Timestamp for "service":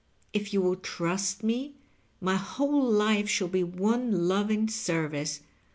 4.67-5.41